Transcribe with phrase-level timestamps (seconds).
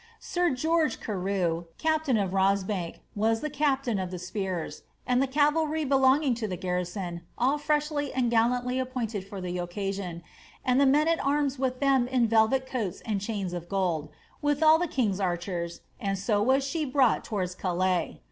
[0.19, 5.85] Sir George Carew, captain of Rosbank, with the captain of the spears, and the cavalry
[5.85, 10.23] belonging to the garrison, all freshly and gallantly appointed for the occasion,
[10.65, 14.09] and the men at^rms with them in velvet coats and chains of gold,
[14.41, 18.19] with all the king^s archers, and so was she brought towards Calais.